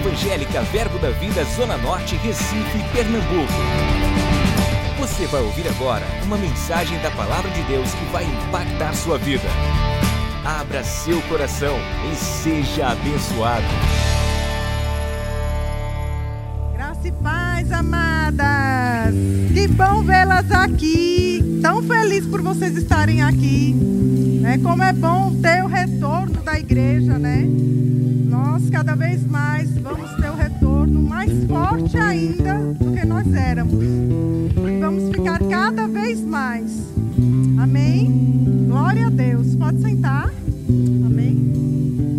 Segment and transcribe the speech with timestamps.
[0.00, 3.52] Evangélica Verbo da Vida Zona Norte, Recife, Pernambuco.
[4.98, 9.46] Você vai ouvir agora uma mensagem da Palavra de Deus que vai impactar sua vida.
[10.42, 11.76] Abra seu coração
[12.10, 13.66] e seja abençoado.
[16.72, 19.14] Graça e paz, amadas.
[19.52, 21.60] Que bom vê-las aqui.
[21.60, 23.76] Tão feliz por vocês estarem aqui.
[24.46, 27.46] É como é bom ter o retorno da igreja, né?
[28.42, 33.84] Nós cada vez mais vamos ter o retorno mais forte ainda do que nós éramos.
[33.84, 36.72] E vamos ficar cada vez mais.
[37.58, 38.64] Amém?
[38.66, 39.54] Glória a Deus.
[39.56, 40.30] Pode sentar.
[41.04, 41.52] Amém?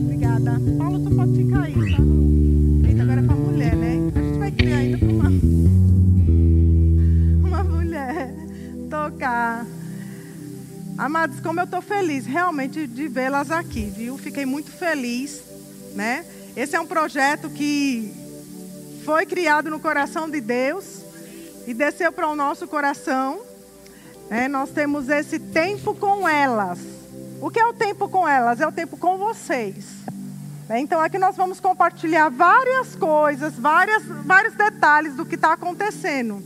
[0.04, 0.62] Obrigada.
[0.78, 2.04] Paulo, tu pode ficar aí, tá?
[2.88, 4.12] Eita, agora é pra mulher, né?
[4.16, 5.30] A gente vai criar ainda pra uma,
[7.50, 8.36] uma mulher
[8.92, 9.66] tocar.
[11.00, 14.20] Amados, como eu estou feliz realmente de vê-las aqui, viu?
[14.20, 15.42] Fiquei muito feliz,
[15.96, 16.26] né?
[16.56, 18.14] Esse é um projeto que
[19.06, 21.02] foi criado no coração de Deus
[21.66, 23.42] e desceu para o nosso coração.
[24.30, 24.48] Né?
[24.48, 26.80] Nós temos esse tempo com elas.
[27.42, 28.62] O que é o tempo com elas?
[28.62, 29.86] É o tempo com vocês.
[30.68, 30.80] Né?
[30.80, 36.42] Então aqui nós vamos compartilhar várias coisas, várias, vários detalhes do que está acontecendo,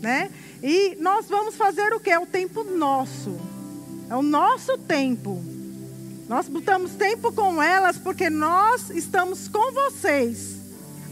[0.00, 0.30] né?
[0.62, 2.10] E nós vamos fazer o que?
[2.10, 3.38] É o tempo nosso.
[4.08, 5.42] É o nosso tempo.
[6.28, 10.56] Nós botamos tempo com elas porque nós estamos com vocês.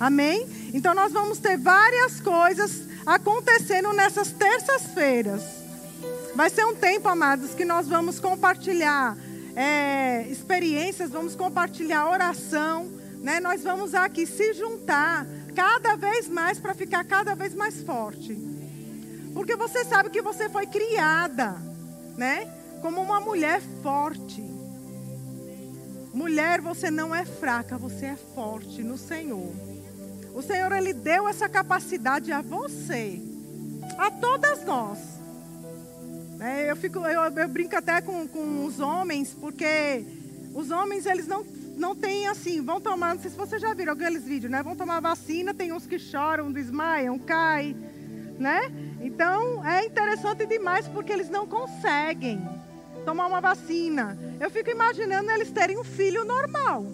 [0.00, 0.46] Amém?
[0.74, 5.42] Então nós vamos ter várias coisas acontecendo nessas terças-feiras.
[6.34, 9.16] Vai ser um tempo, amados, que nós vamos compartilhar
[9.54, 12.90] é, experiências, vamos compartilhar oração.
[13.20, 13.38] Né?
[13.38, 18.36] Nós vamos aqui se juntar cada vez mais para ficar cada vez mais forte.
[19.32, 21.54] Porque você sabe que você foi criada,
[22.16, 22.52] né?
[22.82, 24.53] como uma mulher forte.
[26.14, 29.52] Mulher, você não é fraca, você é forte no Senhor.
[30.32, 33.20] O Senhor, Ele deu essa capacidade a você,
[33.98, 34.98] a todas nós.
[36.40, 40.04] É, eu, fico, eu, eu, brinco até com, com os homens, porque
[40.54, 41.44] os homens, eles não,
[41.76, 44.62] não têm assim, vão tomar, não sei se vocês já viram aqueles vídeos, né?
[44.62, 47.76] Vão tomar vacina, tem uns que choram, desmaiam, caem,
[48.38, 48.70] né?
[49.00, 52.40] Então, é interessante demais, porque eles não conseguem
[53.04, 54.18] tomar uma vacina.
[54.40, 56.86] Eu fico imaginando eles terem um filho normal.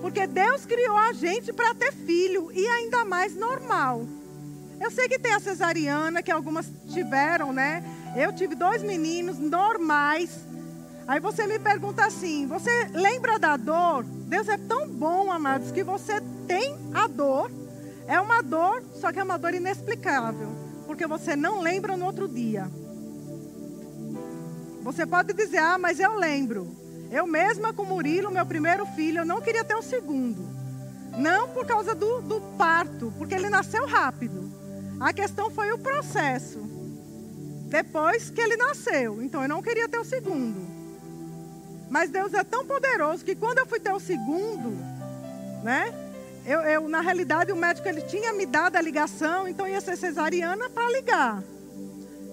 [0.00, 4.06] Porque Deus criou a gente para ter filho e ainda mais normal.
[4.80, 7.82] Eu sei que tem a cesariana, que algumas tiveram, né?
[8.14, 10.30] Eu tive dois meninos normais.
[11.06, 14.04] Aí você me pergunta assim: você lembra da dor?
[14.04, 17.50] Deus é tão bom, amados, que você tem a dor.
[18.06, 20.48] É uma dor, só que é uma dor inexplicável.
[20.86, 22.70] Porque você não lembra no outro dia.
[24.84, 26.68] Você pode dizer, ah, mas eu lembro.
[27.10, 30.46] Eu mesma com Murilo, meu primeiro filho, eu não queria ter um segundo.
[31.16, 34.52] Não por causa do, do parto, porque ele nasceu rápido.
[35.00, 36.58] A questão foi o processo.
[37.68, 39.22] Depois que ele nasceu.
[39.22, 40.60] Então eu não queria ter o segundo.
[41.88, 44.76] Mas Deus é tão poderoso que quando eu fui ter o segundo,
[45.62, 45.94] né?
[46.44, 49.96] Eu, eu, na realidade, o médico ele tinha me dado a ligação, então ia ser
[49.96, 51.42] cesariana para ligar.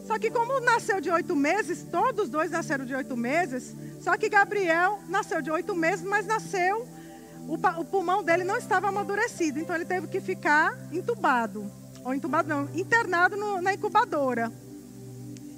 [0.05, 4.29] Só que como nasceu de oito meses, todos dois nasceram de oito meses, só que
[4.29, 6.87] Gabriel nasceu de oito meses, mas nasceu,
[7.47, 11.71] o, o, pulmão dele não estava amadurecido, então ele teve que ficar entubado.
[12.03, 14.51] Ou entubado não, internado no, na incubadora.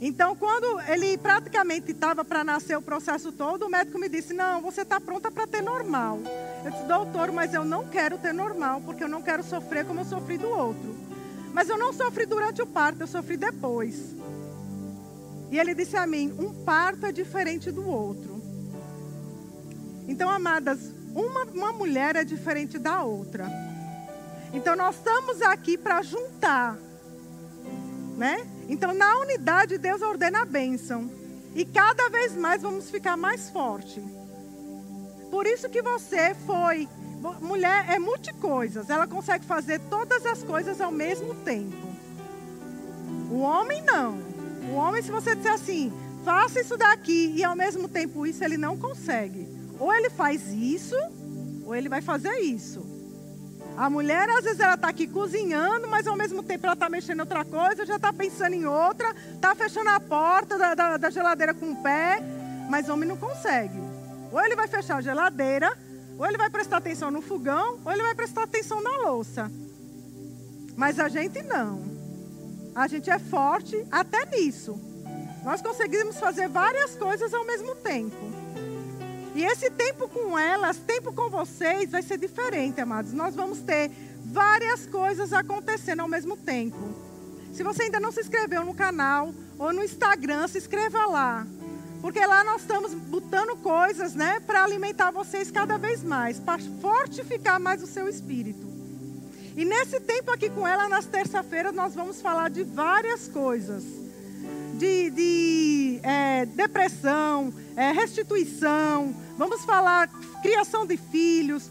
[0.02, 4.62] Então, quando ele praticamente estava para nascer o processo todo, o médico me disse: Não,
[4.62, 6.20] você está pronta para ter normal.
[6.66, 10.02] Eu disse: Doutor, mas eu não quero ter normal, porque eu não quero sofrer como
[10.02, 10.94] eu sofri do outro.
[11.54, 14.14] Mas eu não sofri durante o parto, eu sofri depois.
[15.54, 18.42] E ele disse a mim: um parto é diferente do outro.
[20.08, 20.80] Então, amadas,
[21.14, 23.48] uma, uma mulher é diferente da outra.
[24.52, 26.76] Então, nós estamos aqui para juntar.
[28.18, 28.48] Né?
[28.68, 31.08] Então, na unidade, Deus ordena a bênção.
[31.54, 34.04] E cada vez mais vamos ficar mais forte.
[35.30, 36.90] Por isso que você foi.
[37.40, 38.90] Mulher é multicoisas.
[38.90, 41.78] Ela consegue fazer todas as coisas ao mesmo tempo.
[43.30, 44.33] O homem não.
[44.70, 45.92] O homem, se você disser assim,
[46.24, 49.48] faça isso daqui e ao mesmo tempo isso, ele não consegue.
[49.80, 50.96] Ou ele faz isso,
[51.66, 52.94] ou ele vai fazer isso.
[53.76, 57.18] A mulher, às vezes, ela está aqui cozinhando, mas ao mesmo tempo ela está mexendo
[57.18, 61.10] em outra coisa, já está pensando em outra, está fechando a porta da, da, da
[61.10, 62.20] geladeira com o pé,
[62.70, 63.80] mas o homem não consegue.
[64.32, 65.76] Ou ele vai fechar a geladeira,
[66.18, 69.52] ou ele vai prestar atenção no fogão, ou ele vai prestar atenção na louça.
[70.76, 71.93] Mas a gente não.
[72.76, 74.80] A gente é forte até nisso.
[75.44, 78.16] Nós conseguimos fazer várias coisas ao mesmo tempo.
[79.36, 83.14] E esse tempo com elas, tempo com vocês, vai ser diferente, amados.
[83.14, 83.92] Nós vamos ter
[84.26, 86.78] várias coisas acontecendo ao mesmo tempo.
[87.52, 91.46] Se você ainda não se inscreveu no canal ou no Instagram, se inscreva lá.
[92.02, 97.60] Porque lá nós estamos botando coisas, né, para alimentar vocês cada vez mais, para fortificar
[97.60, 98.73] mais o seu espírito.
[99.56, 103.84] E nesse tempo aqui com ela, nas terça-feiras, nós vamos falar de várias coisas.
[104.76, 110.10] De, de é, depressão, é, restituição, vamos falar
[110.42, 111.70] criação de filhos,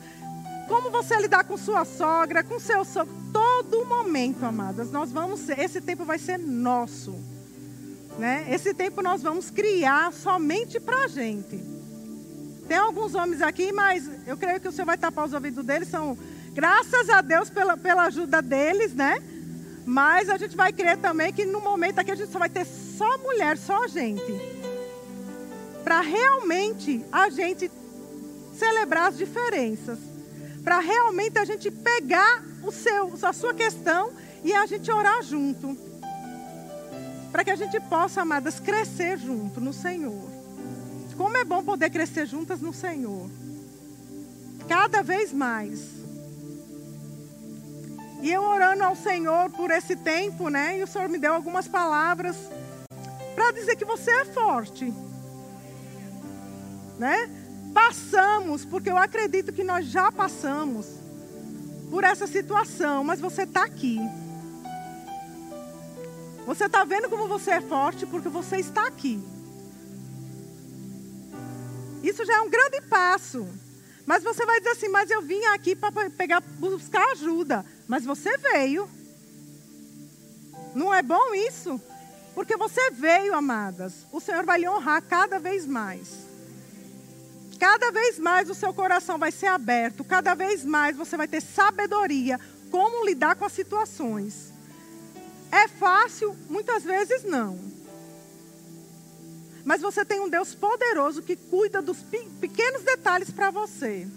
[0.68, 5.80] como você lidar com sua sogra, com seu sogro, todo momento, amadas, nós vamos esse
[5.80, 7.14] tempo vai ser nosso.
[8.18, 8.46] Né?
[8.50, 11.60] Esse tempo nós vamos criar somente para a gente.
[12.68, 15.88] Tem alguns homens aqui, mas eu creio que o Senhor vai tapar os ouvidos deles,
[15.88, 16.16] são
[16.52, 19.22] Graças a Deus pela, pela ajuda deles, né?
[19.86, 22.64] Mas a gente vai crer também que no momento aqui a gente só vai ter
[22.64, 24.22] só mulher, só gente.
[25.82, 27.70] Para realmente a gente
[28.54, 29.98] celebrar as diferenças.
[30.62, 34.12] Para realmente a gente pegar o seu, a sua questão
[34.44, 35.76] e a gente orar junto.
[37.32, 40.30] Para que a gente possa, amadas, crescer junto no Senhor.
[41.16, 43.28] Como é bom poder crescer juntas no Senhor.
[44.68, 46.01] Cada vez mais.
[48.22, 50.78] E eu orando ao Senhor por esse tempo, né?
[50.78, 52.36] E o Senhor me deu algumas palavras
[53.34, 54.94] para dizer que você é forte.
[57.00, 57.28] Né?
[57.74, 60.86] Passamos, porque eu acredito que nós já passamos
[61.90, 63.98] por essa situação, mas você está aqui.
[66.46, 69.20] Você está vendo como você é forte porque você está aqui.
[72.04, 73.48] Isso já é um grande passo.
[74.06, 77.64] Mas você vai dizer assim: Mas eu vim aqui para pegar, buscar ajuda.
[77.92, 78.88] Mas você veio.
[80.74, 81.78] Não é bom isso?
[82.34, 84.06] Porque você veio, amadas.
[84.10, 86.08] O Senhor vai lhe honrar cada vez mais.
[87.60, 90.04] Cada vez mais o seu coração vai ser aberto.
[90.04, 92.40] Cada vez mais você vai ter sabedoria
[92.70, 94.50] como lidar com as situações.
[95.50, 96.34] É fácil?
[96.48, 97.60] Muitas vezes não.
[99.66, 101.98] Mas você tem um Deus poderoso que cuida dos
[102.40, 104.08] pequenos detalhes para você.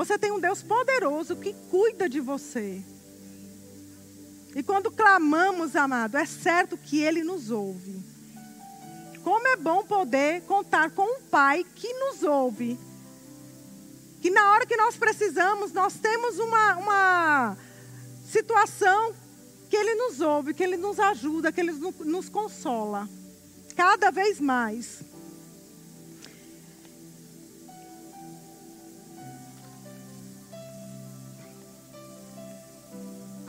[0.00, 2.82] Você tem um Deus poderoso que cuida de você.
[4.56, 8.02] E quando clamamos, amado, é certo que Ele nos ouve.
[9.22, 12.80] Como é bom poder contar com um Pai que nos ouve.
[14.22, 17.56] Que na hora que nós precisamos, nós temos uma, uma
[18.26, 19.14] situação
[19.68, 23.06] que Ele nos ouve, que Ele nos ajuda, que Ele nos consola.
[23.76, 25.02] Cada vez mais.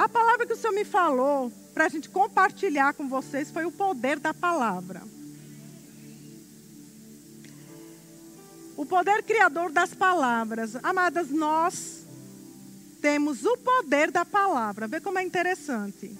[0.01, 3.71] A palavra que o Senhor me falou para a gente compartilhar com vocês foi o
[3.71, 5.03] poder da palavra.
[8.75, 10.75] O poder criador das palavras.
[10.81, 12.03] Amadas, nós
[12.99, 14.87] temos o poder da palavra.
[14.87, 16.17] Vê como é interessante.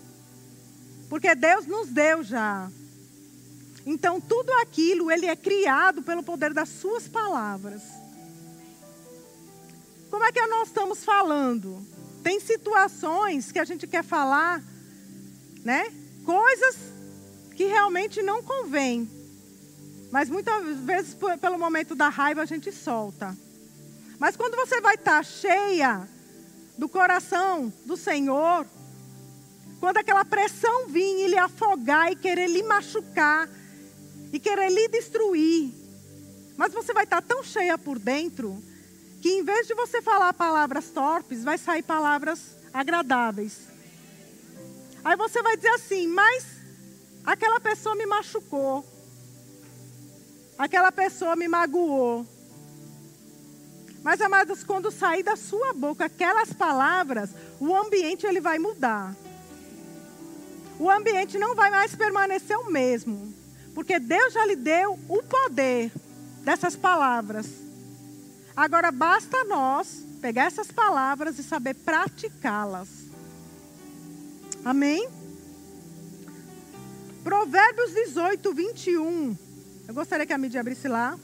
[1.09, 2.69] Porque Deus nos deu já.
[3.83, 7.81] Então, tudo aquilo, ele é criado pelo poder das suas palavras.
[10.11, 11.83] Como é que nós estamos falando?
[12.23, 14.61] Tem situações que a gente quer falar,
[15.63, 15.91] né?
[16.25, 16.75] Coisas
[17.55, 19.09] que realmente não convém.
[20.11, 23.35] Mas muitas vezes, pelo momento da raiva, a gente solta.
[24.19, 26.07] Mas quando você vai estar cheia
[26.77, 28.67] do coração do Senhor,
[29.79, 33.49] quando aquela pressão vir e lhe afogar e querer lhe machucar
[34.31, 35.73] e querer lhe destruir,
[36.55, 38.61] mas você vai estar tão cheia por dentro
[39.21, 43.67] que em vez de você falar palavras torpes, vai sair palavras agradáveis.
[45.03, 46.45] Aí você vai dizer assim, mas
[47.23, 48.83] aquela pessoa me machucou.
[50.57, 52.25] Aquela pessoa me magoou.
[54.03, 59.15] Mas, amados, quando sair da sua boca aquelas palavras, o ambiente ele vai mudar.
[60.79, 63.31] O ambiente não vai mais permanecer o mesmo.
[63.75, 65.91] Porque Deus já lhe deu o poder
[66.43, 67.70] dessas palavras.
[68.61, 72.89] Agora basta nós pegar essas palavras e saber praticá-las.
[74.63, 75.09] Amém?
[77.23, 79.35] Provérbios 18, 21.
[79.87, 81.17] Eu gostaria que a mídia abrisse lá.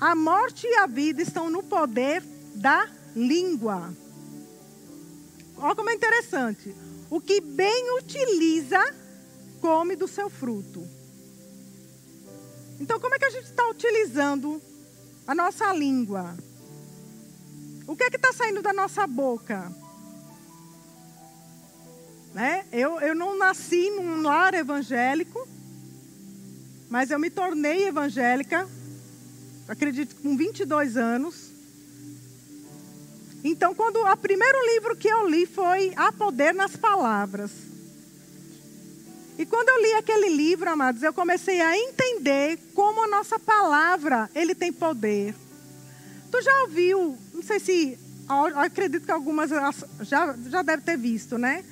[0.00, 2.24] A morte e a vida estão no poder
[2.56, 3.94] da língua.
[5.58, 6.74] Olha como é interessante.
[7.08, 8.82] O que bem utiliza,
[9.60, 10.84] come do seu fruto.
[12.80, 14.60] Então, como é que a gente está utilizando
[15.26, 16.36] a nossa língua.
[17.86, 19.72] O que é que está saindo da nossa boca?
[22.34, 22.64] Né?
[22.72, 25.46] Eu, eu não nasci num lar evangélico,
[26.88, 28.68] mas eu me tornei evangélica
[29.68, 31.50] acredito, com 22 anos.
[33.42, 37.50] Então, quando o primeiro livro que eu li foi A Poder nas Palavras.
[39.38, 44.30] E quando eu li aquele livro, amados, eu comecei a entender como a nossa palavra,
[44.34, 45.34] ele tem poder.
[46.30, 47.98] Tu já ouviu, não sei se,
[48.54, 49.50] acredito que algumas
[50.00, 51.64] já, já deve ter visto, né?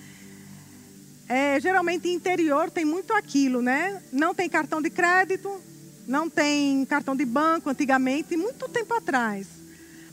[1.27, 4.03] É, geralmente interior tem muito aquilo, né?
[4.13, 5.59] Não tem cartão de crédito,
[6.07, 9.47] não tem cartão de banco antigamente, muito tempo atrás.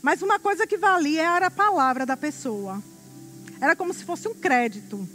[0.01, 2.81] Mas uma coisa que valia era a palavra da pessoa.
[3.60, 5.08] Era como se fosse um crédito.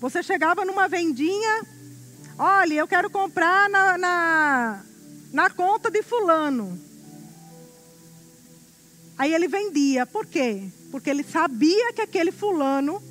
[0.00, 1.66] Você chegava numa vendinha,
[2.38, 4.82] olha, eu quero comprar na, na,
[5.32, 6.78] na conta de fulano.
[9.18, 10.04] Aí ele vendia.
[10.04, 10.68] Por quê?
[10.90, 13.02] Porque ele sabia que aquele fulano,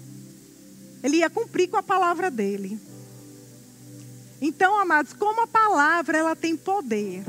[1.03, 2.79] ele ia cumprir com a palavra dele.
[4.39, 7.23] Então, amados, como a palavra ela tem poder.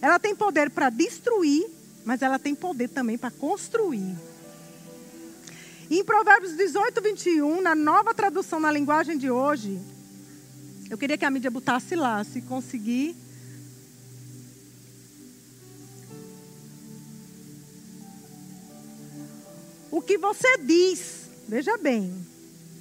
[0.00, 1.66] Ela tem poder para destruir,
[2.04, 4.16] mas ela tem poder também para construir.
[5.98, 9.80] Em Provérbios 18, 21, na nova tradução na linguagem de hoje,
[10.88, 13.16] eu queria que a mídia botasse lá, se conseguir.
[19.90, 22.14] O que você diz, veja bem,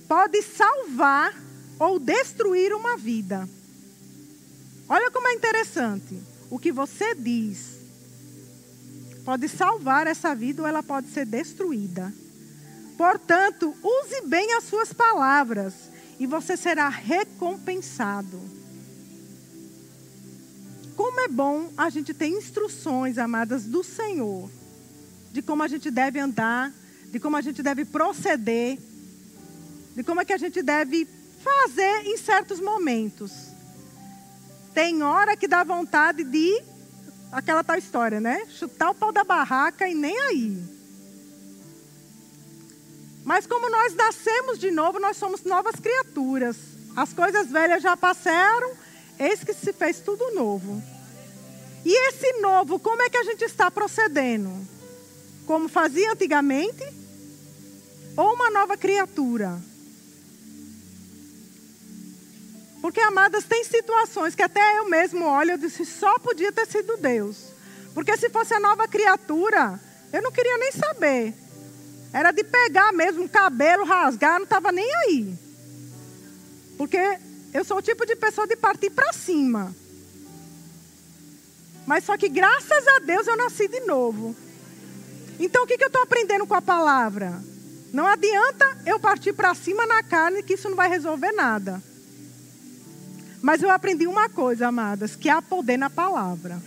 [0.08, 1.34] pode salvar
[1.80, 3.48] ou destruir uma vida.
[4.88, 6.18] Olha como é interessante
[6.50, 7.82] o que você diz
[9.24, 12.12] pode salvar essa vida ou ela pode ser destruída.
[13.02, 15.74] Portanto, use bem as suas palavras
[16.20, 18.40] e você será recompensado.
[20.96, 24.48] Como é bom a gente ter instruções, amadas, do Senhor,
[25.32, 26.72] de como a gente deve andar,
[27.08, 28.78] de como a gente deve proceder,
[29.96, 31.08] de como é que a gente deve
[31.44, 33.32] fazer em certos momentos.
[34.76, 36.62] Tem hora que dá vontade de
[37.32, 38.46] aquela tal história, né?
[38.48, 40.81] Chutar o pau da barraca e nem aí.
[43.24, 46.56] Mas como nós nascemos de novo, nós somos novas criaturas.
[46.96, 48.72] As coisas velhas já passaram,
[49.20, 50.82] eis que se fez tudo novo.
[51.86, 54.52] E esse novo, como é que a gente está procedendo?
[55.46, 56.84] Como fazia antigamente?
[58.18, 59.62] Ou uma nova criatura?
[62.82, 66.98] Porque, amadas, tem situações que até eu mesmo olho e disse, só podia ter sido
[66.98, 67.38] Deus.
[67.94, 69.80] Porque se fosse a nova criatura,
[70.12, 71.34] eu não queria nem saber.
[72.14, 75.34] Era de pegar mesmo o cabelo, rasgar, não estava nem aí.
[76.78, 77.00] Porque
[77.54, 79.74] eu sou o tipo de pessoa de partir para cima.
[81.86, 84.36] Mas só que graças a Deus eu nasci de novo.
[85.40, 87.42] Então o que, que eu estou aprendendo com a palavra?
[87.94, 91.82] Não adianta eu partir para cima na carne, que isso não vai resolver nada.
[93.42, 96.62] Mas eu aprendi uma coisa, amadas, que há poder na palavra.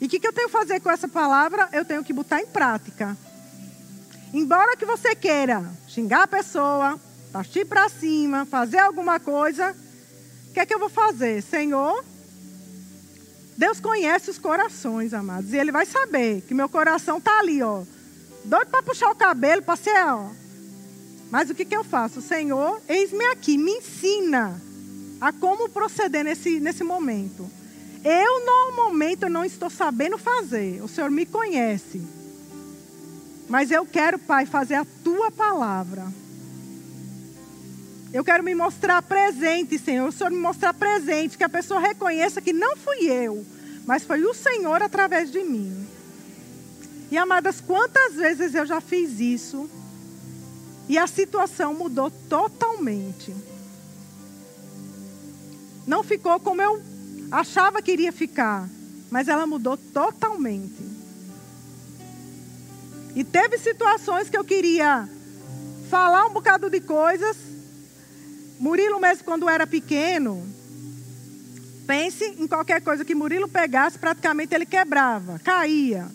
[0.00, 1.68] E o que, que eu tenho que fazer com essa palavra?
[1.72, 3.16] Eu tenho que botar em prática.
[4.36, 7.00] Embora que você queira xingar a pessoa,
[7.32, 9.74] partir para cima, fazer alguma coisa,
[10.50, 11.42] o que é que eu vou fazer?
[11.42, 12.04] Senhor,
[13.56, 15.54] Deus conhece os corações, amados.
[15.54, 17.82] E Ele vai saber que meu coração está ali, ó.
[18.44, 20.28] Doido para puxar o cabelo, para ser, ó.
[21.30, 22.20] Mas o que, que eu faço?
[22.20, 24.60] Senhor, eis-me aqui, me ensina
[25.18, 27.50] a como proceder nesse, nesse momento.
[28.04, 30.82] Eu, no momento, não estou sabendo fazer.
[30.82, 32.25] O Senhor me conhece.
[33.48, 36.06] Mas eu quero, Pai, fazer a tua palavra.
[38.12, 40.08] Eu quero me mostrar presente, Senhor.
[40.08, 43.44] O Senhor me mostrar presente, que a pessoa reconheça que não fui eu,
[43.86, 45.86] mas foi o Senhor através de mim.
[47.10, 49.70] E amadas, quantas vezes eu já fiz isso
[50.88, 53.34] e a situação mudou totalmente
[55.86, 56.82] não ficou como eu
[57.30, 58.68] achava que iria ficar,
[59.10, 60.95] mas ela mudou totalmente.
[63.16, 65.08] E teve situações que eu queria
[65.88, 67.34] falar um bocado de coisas.
[68.60, 70.46] Murilo mesmo quando era pequeno,
[71.86, 76.06] pense em qualquer coisa que Murilo pegasse, praticamente ele quebrava, caía.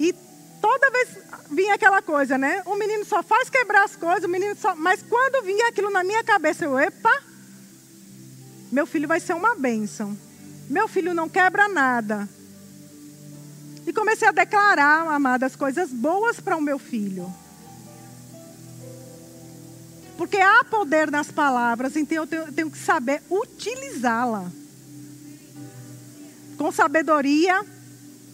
[0.00, 0.14] E
[0.62, 1.08] toda vez
[1.50, 2.62] vinha aquela coisa, né?
[2.64, 4.74] O menino só faz quebrar as coisas, o menino só.
[4.74, 7.22] Mas quando vinha aquilo na minha cabeça, eu, epa,
[8.72, 10.16] meu filho vai ser uma bênção.
[10.70, 12.26] Meu filho não quebra nada.
[13.86, 17.32] E comecei a declarar, amadas, coisas boas para o meu filho.
[20.16, 24.50] Porque há poder nas palavras, então eu tenho, eu tenho que saber utilizá-la.
[26.56, 27.64] Com sabedoria.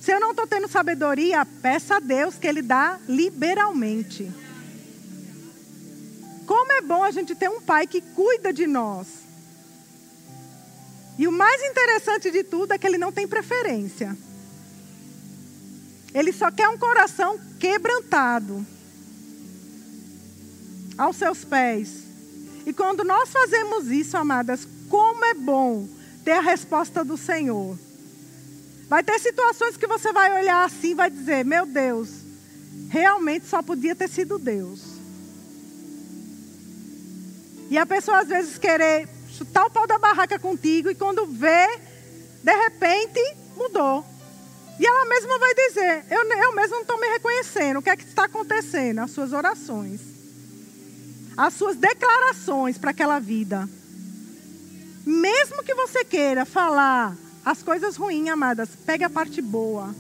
[0.01, 4.31] Se eu não estou tendo sabedoria, peça a Deus que Ele dá liberalmente.
[6.47, 9.07] Como é bom a gente ter um pai que cuida de nós.
[11.17, 14.17] E o mais interessante de tudo é que ele não tem preferência.
[16.15, 18.67] Ele só quer um coração quebrantado
[20.99, 22.05] aos seus pés.
[22.67, 25.89] E quando nós fazemos isso, amadas, como é bom
[26.25, 27.79] ter a resposta do Senhor.
[28.89, 32.09] Vai ter situações que você vai olhar assim e vai dizer: Meu Deus,
[32.89, 34.81] realmente só podia ter sido Deus.
[37.71, 41.79] E a pessoa às vezes querer chutar o pau da barraca contigo e quando vê,
[42.43, 43.21] de repente
[43.57, 44.05] mudou.
[44.81, 47.79] E ela mesma vai dizer: Eu, eu mesmo não estou me reconhecendo.
[47.79, 49.01] O que é que está acontecendo?
[49.01, 50.01] As suas orações,
[51.37, 53.69] as suas declarações para aquela vida.
[55.05, 59.95] Mesmo que você queira falar as coisas ruins, amadas, pegue a parte boa.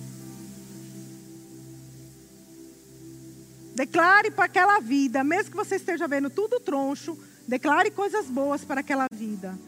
[3.75, 8.81] Declare para aquela vida, mesmo que você esteja vendo tudo troncho, declare coisas boas para
[8.81, 9.59] aquela vida.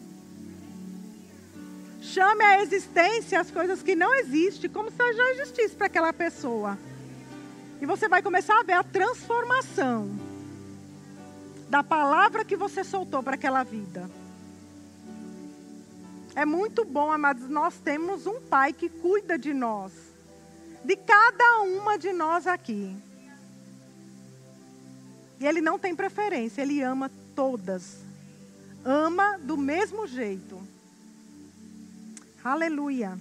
[2.03, 6.77] Chame à existência as coisas que não existem, como se já existisse para aquela pessoa.
[7.81, 10.11] E você vai começar a ver a transformação
[11.69, 14.09] da palavra que você soltou para aquela vida.
[16.35, 19.93] É muito bom, amados, nós temos um Pai que cuida de nós,
[20.83, 22.93] de cada uma de nós aqui.
[25.39, 27.99] E Ele não tem preferência, Ele ama todas.
[28.83, 30.72] Ama do mesmo jeito.
[32.43, 33.17] Aleluia.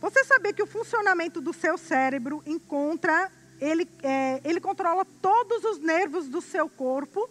[0.00, 3.30] Você sabia que o funcionamento do seu cérebro encontra,
[3.60, 7.30] ele, é, ele controla todos os nervos do seu corpo?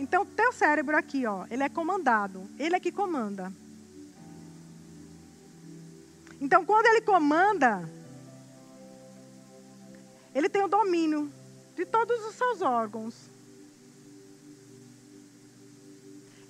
[0.00, 2.50] Então, teu cérebro aqui, ó, ele é comandado.
[2.58, 3.52] Ele é que comanda.
[6.40, 7.88] Então, quando ele comanda,
[10.34, 11.30] ele tem o domínio
[11.76, 13.29] de todos os seus órgãos.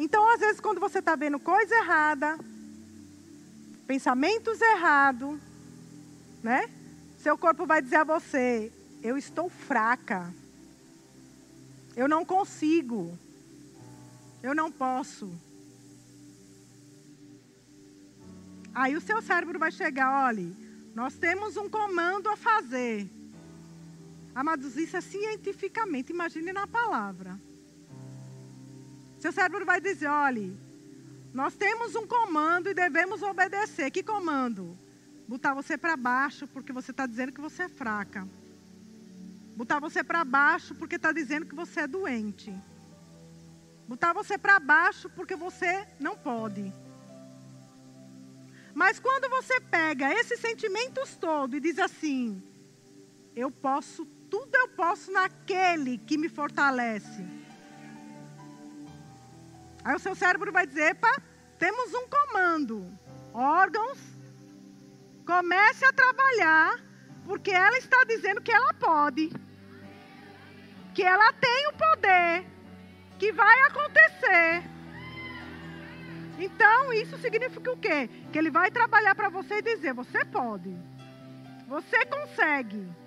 [0.02, 2.38] Então, às vezes, quando você está vendo coisa errada,
[3.86, 5.38] pensamentos errados,
[6.42, 6.70] né?
[7.18, 8.72] Seu corpo vai dizer a você:
[9.02, 10.32] eu estou fraca.
[11.94, 13.18] Eu não consigo.
[14.42, 15.30] Eu não posso.
[18.72, 20.56] Aí o seu cérebro vai chegar, olhe,
[20.94, 23.06] nós temos um comando a fazer.
[24.34, 27.38] Amados, isso é cientificamente, imagine na palavra.
[29.20, 30.56] Seu cérebro vai dizer, olhe,
[31.32, 33.90] nós temos um comando e devemos obedecer.
[33.90, 34.76] Que comando?
[35.28, 38.26] Botar você para baixo porque você está dizendo que você é fraca.
[39.54, 42.52] Botar você para baixo porque está dizendo que você é doente
[43.90, 46.72] botar você para baixo porque você não pode.
[48.72, 52.40] Mas quando você pega esses sentimentos todos e diz assim:
[53.34, 57.39] Eu posso, tudo eu posso naquele que me fortalece.
[59.84, 61.10] Aí o seu cérebro vai dizer: Epa,
[61.58, 62.86] temos um comando.
[63.32, 63.98] Órgãos,
[65.26, 66.78] comece a trabalhar,
[67.24, 69.30] porque ela está dizendo que ela pode,
[70.94, 72.44] que ela tem o poder
[73.18, 74.62] que vai acontecer.
[76.38, 78.08] Então, isso significa o quê?
[78.32, 80.74] Que ele vai trabalhar para você e dizer: você pode,
[81.68, 82.99] você consegue.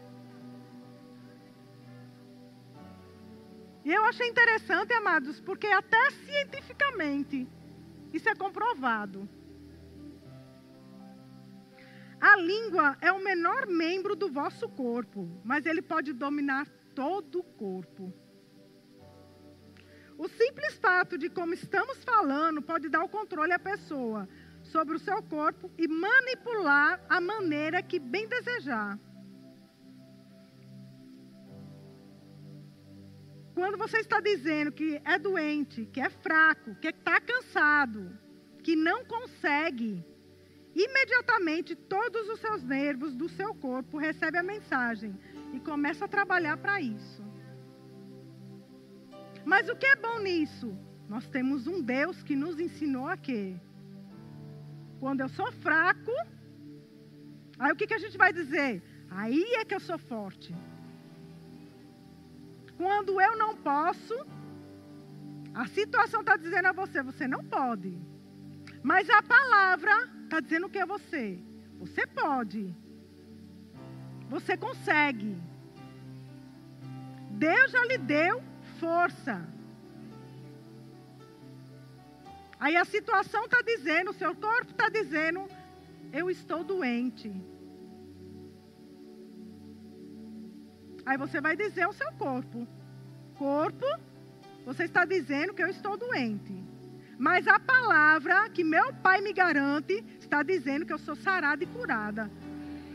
[3.86, 7.48] E eu achei interessante, amados, porque até cientificamente
[8.14, 9.28] isso é comprovado.
[12.20, 16.66] A língua é o menor membro do vosso corpo, mas ele pode dominar
[16.96, 18.14] todo o corpo.
[20.18, 24.30] O simples fato de como estamos falando pode dar o controle à pessoa
[24.62, 28.98] sobre o seu corpo e manipular a maneira que bem desejar.
[33.54, 38.18] Quando você está dizendo que é doente, que é fraco, que está cansado,
[38.64, 40.04] que não consegue,
[40.76, 45.16] imediatamente todos os seus nervos do seu corpo recebem a mensagem
[45.54, 47.24] e começa a trabalhar para isso.
[49.46, 50.76] Mas o que é bom nisso?
[51.08, 53.56] Nós temos um Deus que nos ensinou a quê?
[55.00, 56.12] Quando eu sou fraco,
[57.60, 58.82] aí o que, que a gente vai dizer?
[59.12, 60.56] Aí é que eu sou forte.
[62.84, 64.16] Quando eu não posso,
[65.54, 67.98] a situação está dizendo a você, você não pode.
[68.92, 69.94] Mas a palavra
[70.24, 71.40] está dizendo o que é você?
[71.80, 72.76] Você pode.
[74.28, 75.34] Você consegue.
[77.46, 78.44] Deus já lhe deu
[78.82, 79.36] força.
[82.60, 85.48] Aí a situação está dizendo, o seu corpo está dizendo,
[86.12, 87.32] eu estou doente.
[91.06, 92.68] Aí você vai dizer ao seu corpo:
[93.38, 93.86] Corpo,
[94.66, 96.64] você está dizendo que eu estou doente.
[97.18, 101.68] Mas a palavra que meu pai me garante está dizendo que eu sou sarada e
[101.68, 102.30] curada.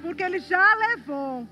[0.02, 1.48] Porque ele já levou.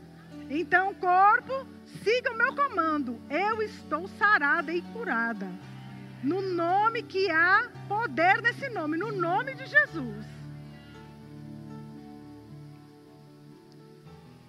[0.48, 1.66] Então, corpo,
[2.02, 3.20] siga o meu comando.
[3.30, 5.48] Eu estou sarada e curada.
[6.22, 10.35] No nome que há poder nesse nome, no nome de Jesus.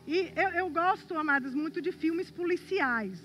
[0.08, 3.22] E eu, eu gosto, amados, muito de filmes policiais.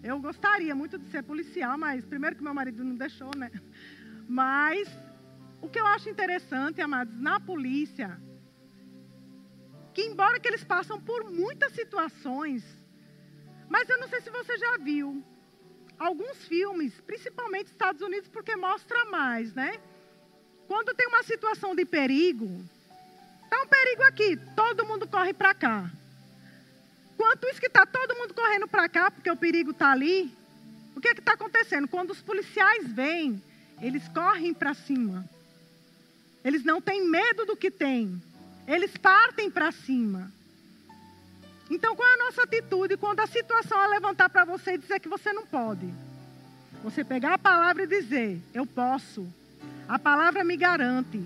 [0.00, 3.50] Eu gostaria muito de ser policial, mas primeiro que meu marido não deixou, né?
[4.28, 4.88] Mas
[5.60, 8.16] o que eu acho interessante, amados, na polícia,
[9.92, 12.62] que embora que eles passam por muitas situações,
[13.68, 15.20] mas eu não sei se você já viu
[15.98, 19.80] alguns filmes, principalmente Estados Unidos, porque mostra mais, né?
[20.68, 22.64] Quando tem uma situação de perigo,
[23.50, 25.90] tá um perigo aqui, todo mundo corre para cá.
[27.16, 30.32] Quanto isso que está todo mundo correndo para cá, porque o perigo está ali,
[30.96, 31.88] o que é está acontecendo?
[31.88, 33.42] Quando os policiais vêm,
[33.80, 35.28] eles correm para cima.
[36.44, 38.20] Eles não têm medo do que tem.
[38.66, 40.30] Eles partem para cima.
[41.70, 45.00] Então, qual é a nossa atitude quando a situação é levantar para você e dizer
[45.00, 45.86] que você não pode?
[46.82, 49.26] Você pegar a palavra e dizer: Eu posso.
[49.88, 51.24] A palavra me garante.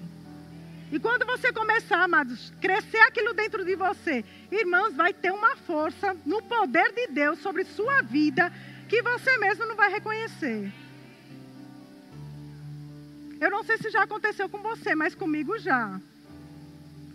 [0.90, 6.16] E quando você começar, amados, crescer aquilo dentro de você, irmãos, vai ter uma força
[6.24, 8.50] no poder de Deus sobre sua vida
[8.88, 10.72] que você mesmo não vai reconhecer.
[13.40, 16.00] Eu não sei se já aconteceu com você, mas comigo já.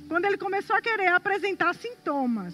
[0.08, 2.54] Quando ele começou a querer apresentar sintomas,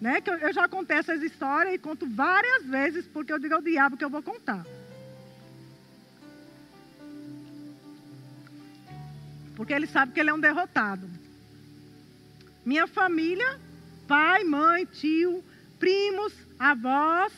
[0.00, 0.20] né?
[0.20, 3.96] Que eu, já contei essas histórias e conto várias vezes porque eu digo ao diabo
[3.96, 4.64] que eu vou contar.
[9.56, 11.08] Porque ele sabe que ele é um derrotado.
[12.64, 13.58] Minha família,
[14.08, 15.44] pai, mãe, tio,
[15.78, 17.32] primos, avós,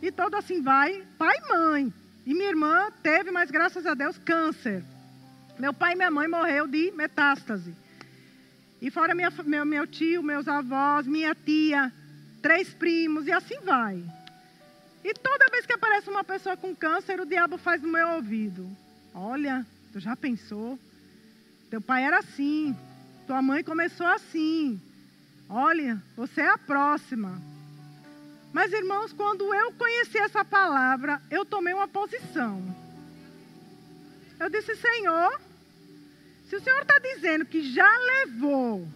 [0.00, 1.94] e todo assim vai, pai e mãe.
[2.24, 4.82] E minha irmã teve, mas graças a Deus, câncer.
[5.58, 7.74] Meu pai e minha mãe morreu de metástase.
[8.80, 11.92] E fora minha, meu, meu tio, meus avós, minha tia,
[12.40, 14.02] três primos, e assim vai.
[15.04, 18.68] E toda vez que aparece uma pessoa com câncer, o diabo faz no meu ouvido.
[19.14, 20.78] Olha, tu já pensou?
[21.72, 22.76] Teu pai era assim.
[23.26, 24.78] Tua mãe começou assim.
[25.48, 27.40] Olha, você é a próxima.
[28.52, 32.62] Mas, irmãos, quando eu conheci essa palavra, eu tomei uma posição.
[34.38, 35.40] Eu disse, Senhor,
[36.44, 38.86] se o Senhor está dizendo que já levou,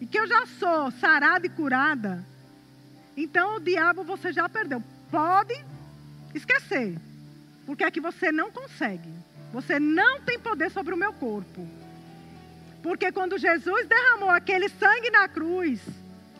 [0.00, 2.24] e que eu já sou sarada e curada,
[3.14, 4.82] então o diabo você já perdeu.
[5.10, 5.62] Pode
[6.34, 6.96] esquecer,
[7.66, 9.10] porque é que você não consegue.
[9.52, 11.81] Você não tem poder sobre o meu corpo.
[12.82, 15.80] Porque quando Jesus derramou aquele sangue na cruz,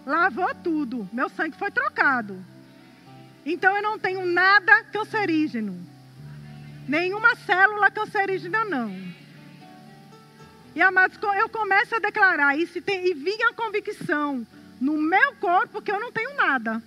[0.05, 1.09] lavou tudo.
[1.13, 2.45] Meu sangue foi trocado.
[3.47, 5.79] Então eu não tenho nada cancerígeno.
[6.89, 8.93] Nenhuma célula cancerígena, não.
[10.75, 14.47] E amados, eu começo a declarar isso e, tem, e vinha a convicção
[14.81, 16.83] no meu corpo que eu não tenho nada.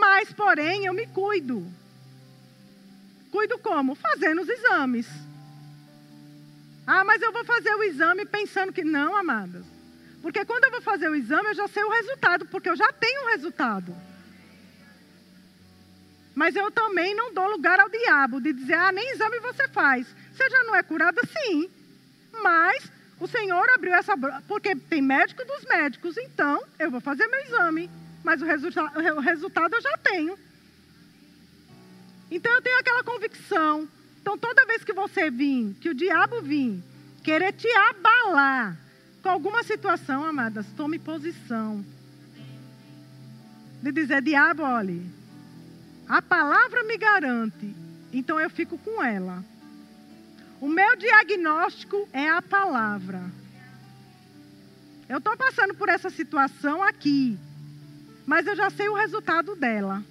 [0.00, 1.66] Mas, porém, eu me cuido.
[3.30, 3.94] Cuido como?
[3.94, 5.06] Fazendo os exames.
[6.86, 8.84] Ah, mas eu vou fazer o exame pensando que.
[8.84, 9.64] Não, amadas.
[10.22, 12.92] Porque quando eu vou fazer o exame, eu já sei o resultado, porque eu já
[12.92, 13.94] tenho o resultado.
[16.34, 20.06] Mas eu também não dou lugar ao diabo de dizer, ah, nem exame você faz.
[20.32, 21.20] Você já não é curada?
[21.26, 21.70] Sim.
[22.42, 24.14] Mas o Senhor abriu essa.
[24.46, 27.90] Porque tem médico dos médicos, então eu vou fazer meu exame.
[28.22, 30.38] Mas o, resulta o resultado eu já tenho.
[32.30, 33.88] Então eu tenho aquela convicção
[34.26, 36.82] então, toda vez que você vir, que o diabo vir,
[37.22, 38.76] querer te abalar
[39.22, 41.86] com alguma situação, amadas, tome posição.
[43.80, 45.08] De dizer, diabo, olhe,
[46.08, 47.72] a palavra me garante,
[48.12, 49.44] então eu fico com ela.
[50.60, 53.30] O meu diagnóstico é a palavra.
[55.08, 57.38] Eu estou passando por essa situação aqui,
[58.26, 60.02] mas eu já sei o resultado dela.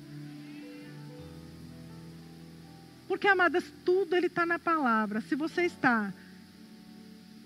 [3.08, 5.22] Porque, amadas, tudo ele está na palavra.
[5.22, 6.12] Se você está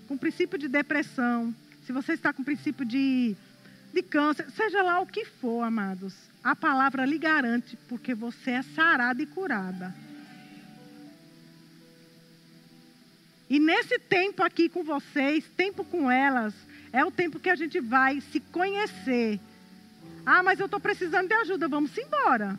[0.08, 1.54] com princípio de depressão,
[1.86, 3.36] se você está com princípio de,
[3.92, 8.62] de câncer, seja lá o que for, amados, a palavra lhe garante, porque você é
[8.62, 9.94] sarada e curada.
[13.48, 16.54] E nesse tempo aqui com vocês, tempo com elas,
[16.92, 19.40] é o tempo que a gente vai se conhecer.
[20.24, 22.58] Ah, mas eu estou precisando de ajuda, vamos embora.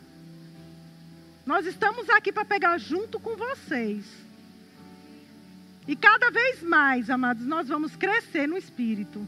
[1.44, 4.04] Nós estamos aqui para pegar junto com vocês.
[5.86, 9.26] E cada vez mais, amados, nós vamos crescer no espírito,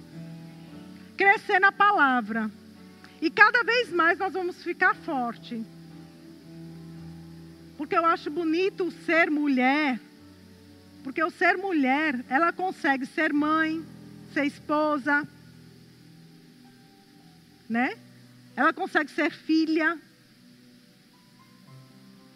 [1.16, 2.50] crescer na palavra.
[3.20, 5.64] E cada vez mais nós vamos ficar forte.
[7.76, 9.98] Porque eu acho bonito ser mulher.
[11.02, 13.84] Porque o ser mulher, ela consegue ser mãe,
[14.32, 15.26] ser esposa,
[17.68, 17.96] né?
[18.56, 19.98] Ela consegue ser filha.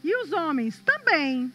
[0.02, 1.52] E os homens também.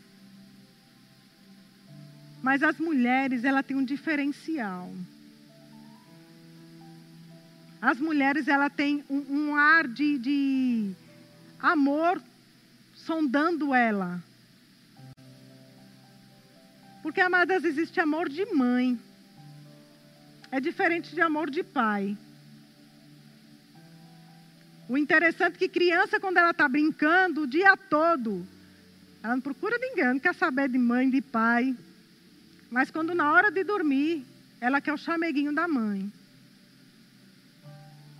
[2.42, 4.92] Mas as mulheres, ela tem um diferencial.
[7.82, 10.92] As mulheres, ela tem um, um ar de, de
[11.60, 12.22] amor
[12.94, 14.22] sondando ela.
[17.02, 18.98] Porque, amadas, existe amor de mãe.
[20.50, 22.18] É diferente de amor de pai.
[24.94, 28.46] O interessante é que criança, quando ela está brincando o dia todo,
[29.24, 31.76] ela não procura ninguém, não quer saber de mãe, de pai.
[32.70, 34.24] Mas quando na hora de dormir,
[34.62, 36.14] ela quer o chameguinho da mãe.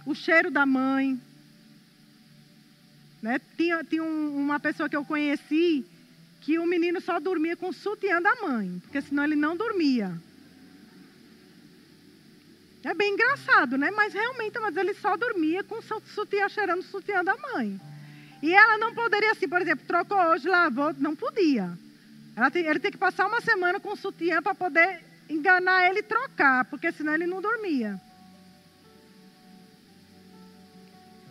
[0.04, 1.22] O cheiro da mãe.
[3.22, 3.40] Né?
[3.56, 5.86] Tinha, tinha um, uma pessoa que eu conheci
[6.42, 10.20] que o menino só dormia com o sutiã da mãe, porque senão ele não dormia.
[12.84, 13.90] É bem engraçado, né?
[13.92, 17.80] Mas realmente, mas ele só dormia com o sutiã cheirando o sutiã da mãe.
[18.42, 21.78] E ela não poderia, assim, por exemplo, trocou hoje, lavou, não podia.
[22.52, 26.04] Tem, ele tem que passar uma semana com o sutiã para poder enganar ele e
[26.04, 28.00] trocar, porque senão ele não dormia.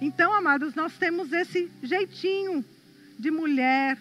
[0.00, 2.64] Então, amados, nós temos esse jeitinho
[3.18, 3.98] de mulher,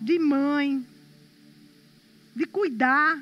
[0.00, 0.84] de mãe,
[2.34, 3.18] de cuidar,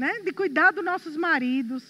[0.00, 0.20] né?
[0.24, 1.84] De cuidar dos nossos maridos.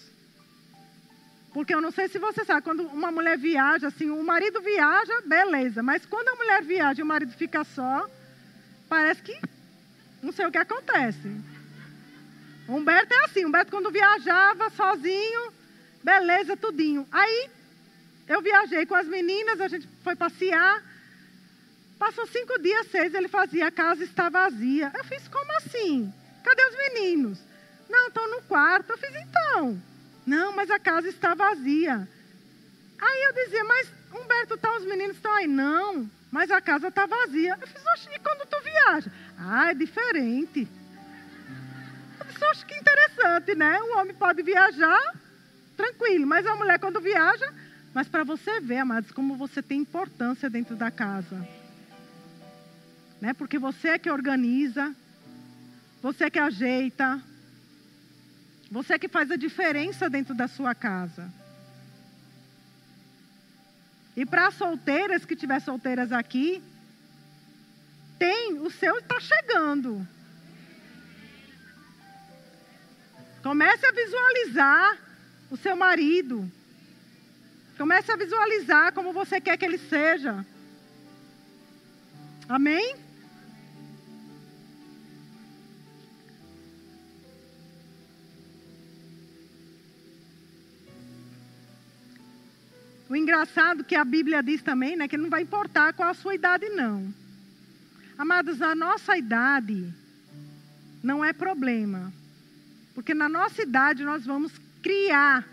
[1.53, 5.21] Porque eu não sei se você sabe, quando uma mulher viaja, assim, o marido viaja,
[5.25, 5.81] beleza.
[5.81, 8.09] Mas quando a mulher viaja e o marido fica só,
[8.89, 9.39] parece que
[10.21, 11.29] não sei o que acontece.
[12.67, 15.53] Humberto é assim, Humberto quando viajava sozinho,
[16.03, 17.07] beleza, tudinho.
[17.11, 17.49] Aí
[18.27, 20.83] eu viajei com as meninas, a gente foi passear.
[21.97, 24.91] Passou cinco dias, seis, ele fazia, a casa está vazia.
[24.97, 26.13] Eu fiz, como assim?
[26.43, 27.50] Cadê os meninos?
[27.91, 28.91] Não, estão no quarto.
[28.91, 29.81] Eu fiz, então.
[30.25, 32.07] Não, mas a casa está vazia.
[32.99, 35.47] Aí eu dizia, mas Humberto, tá, os meninos estão aí.
[35.47, 37.57] Não, mas a casa está vazia.
[37.59, 39.11] Eu fiz, oxe, e quando tu viaja?
[39.37, 40.67] Ah, é diferente.
[42.19, 43.81] Eu disse, oxe, que interessante, né?
[43.81, 45.13] O homem pode viajar
[45.75, 47.53] tranquilo, mas a mulher quando viaja...
[47.93, 51.45] Mas para você ver, amados, como você tem importância dentro da casa.
[53.19, 53.33] Né?
[53.33, 54.95] Porque você é que organiza,
[56.01, 57.21] você é que ajeita,
[58.71, 61.29] você é que faz a diferença dentro da sua casa.
[64.15, 66.63] E para as solteiras que tiver solteiras aqui,
[68.17, 70.07] tem, o seu está chegando.
[73.43, 74.97] Comece a visualizar
[75.49, 76.49] o seu marido.
[77.77, 80.45] Comece a visualizar como você quer que ele seja.
[82.47, 82.95] Amém?
[93.11, 96.33] O engraçado que a Bíblia diz também, né, que não vai importar qual a sua
[96.33, 97.13] idade, não.
[98.17, 99.93] Amados, a nossa idade
[101.03, 102.13] não é problema.
[102.95, 105.45] Porque na nossa idade nós vamos criar.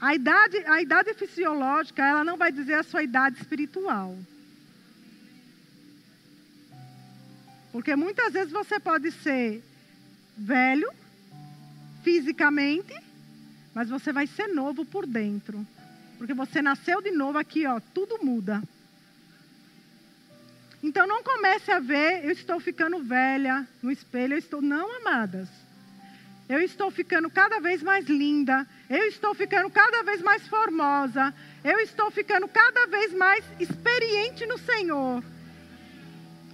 [0.00, 4.16] A idade, a idade fisiológica, ela não vai dizer a sua idade espiritual.
[7.70, 9.62] Porque muitas vezes você pode ser
[10.38, 10.90] velho,
[12.02, 13.09] fisicamente,
[13.74, 15.66] mas você vai ser novo por dentro.
[16.18, 18.62] Porque você nasceu de novo aqui, ó, tudo muda.
[20.82, 25.48] Então não comece a ver, eu estou ficando velha no espelho, eu estou não amadas.
[26.48, 31.78] Eu estou ficando cada vez mais linda, eu estou ficando cada vez mais formosa, eu
[31.78, 35.22] estou ficando cada vez mais experiente no Senhor.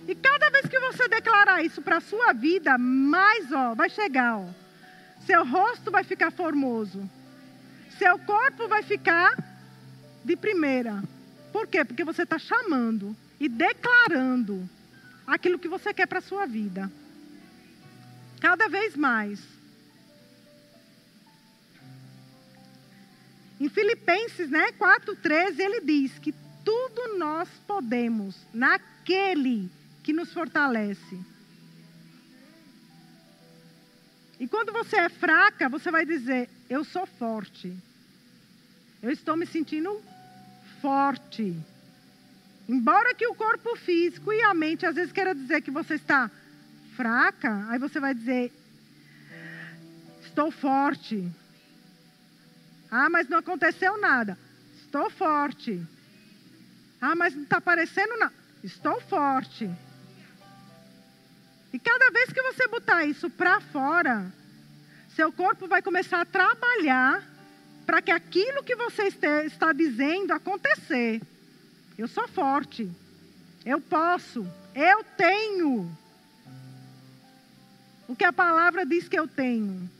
[0.07, 4.39] E cada vez que você declarar isso para a sua vida, mais ó, vai chegar,
[4.39, 4.66] ó.
[5.27, 7.09] Seu rosto vai ficar formoso.
[7.99, 9.37] Seu corpo vai ficar
[10.25, 11.03] de primeira.
[11.53, 11.85] Por quê?
[11.85, 14.69] Porque você está chamando e declarando
[15.27, 16.91] aquilo que você quer para a sua vida.
[18.41, 19.41] Cada vez mais.
[23.59, 26.33] Em Filipenses né, 4,13, ele diz que
[26.65, 29.71] tudo nós podemos naquele
[30.03, 31.19] que nos fortalece.
[34.39, 37.75] E quando você é fraca, você vai dizer: Eu sou forte.
[39.03, 40.03] Eu estou me sentindo
[40.81, 41.57] forte.
[42.69, 46.31] Embora que o corpo físico e a mente às vezes queira dizer que você está
[46.97, 48.53] fraca, aí você vai dizer:
[50.23, 51.27] Estou forte.
[52.91, 54.39] Ah, mas não aconteceu nada.
[54.83, 55.83] Estou forte.
[57.01, 58.31] Ah, mas não está aparecendo não.
[58.63, 59.71] Estou forte.
[62.07, 64.33] Cada vez que você botar isso para fora,
[65.17, 67.21] seu corpo vai começar a trabalhar
[67.85, 69.09] para que aquilo que você
[69.45, 71.21] está dizendo acontecer.
[71.99, 72.89] Eu sou forte.
[73.65, 74.47] Eu posso.
[74.73, 75.91] Eu tenho.
[78.07, 79.91] O que a palavra diz que eu tenho.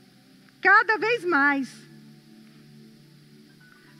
[0.61, 1.69] Cada vez mais.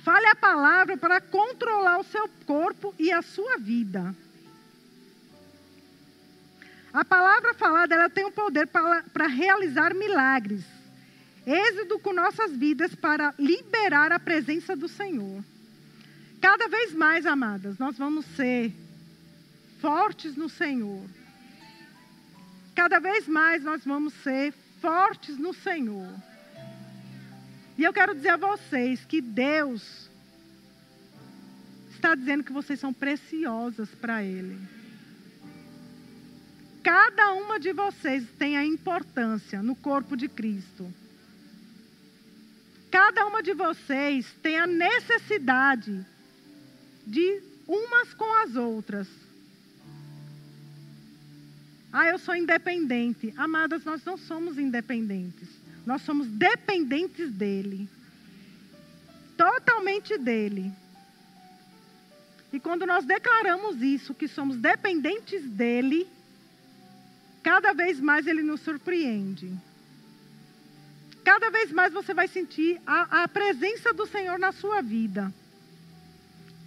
[0.01, 4.15] Fale a palavra para controlar o seu corpo e a sua vida.
[6.93, 10.63] A palavra falada ela tem o poder para, para realizar milagres.
[11.45, 15.43] Êxodo com nossas vidas para liberar a presença do Senhor.
[16.41, 18.71] Cada vez mais, amadas, nós vamos ser
[19.79, 21.03] fortes no Senhor.
[22.75, 26.13] Cada vez mais nós vamos ser fortes no Senhor.
[27.77, 30.09] E eu quero dizer a vocês que Deus
[31.89, 34.76] está dizendo que vocês são preciosas para Ele.
[36.87, 40.89] Cada uma de vocês tem a importância no corpo de Cristo.
[42.89, 46.05] Cada uma de vocês tem a necessidade
[47.05, 49.05] de umas com as outras.
[51.91, 53.33] Ah, eu sou independente.
[53.35, 55.49] Amadas, nós não somos independentes.
[55.85, 57.89] Nós somos dependentes dele.
[59.35, 60.71] Totalmente dele.
[62.53, 66.07] E quando nós declaramos isso, que somos dependentes dele,
[67.49, 69.49] cada vez mais ele nos surpreende.
[71.23, 75.33] Cada vez mais você vai sentir a, a presença do Senhor na sua vida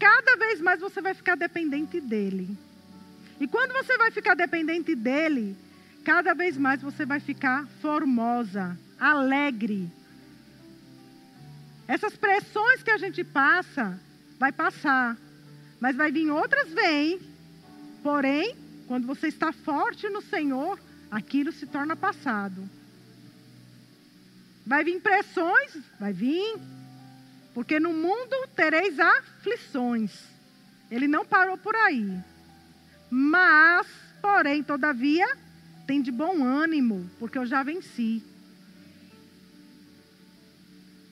[0.01, 2.57] cada vez mais você vai ficar dependente dele.
[3.39, 5.55] E quando você vai ficar dependente dele,
[6.03, 9.91] cada vez mais você vai ficar formosa, alegre.
[11.87, 14.01] Essas pressões que a gente passa,
[14.39, 15.17] vai passar.
[15.79, 17.21] Mas vai vir outras, vem.
[18.03, 18.57] Porém,
[18.91, 20.77] quando você está forte no Senhor,
[21.13, 22.69] aquilo se torna passado.
[24.67, 26.59] Vai vir pressões, vai vir.
[27.55, 30.11] Porque no mundo tereis aflições.
[30.91, 32.19] Ele não parou por aí.
[33.09, 33.87] Mas,
[34.21, 35.39] porém, todavia,
[35.87, 38.21] tem de bom ânimo, porque eu já venci.